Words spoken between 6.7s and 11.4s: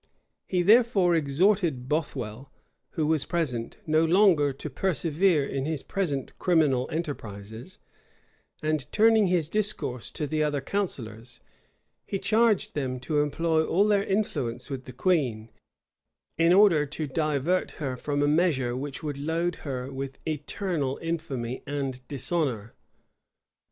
enterprises; and turning his discourse to the other counsellors,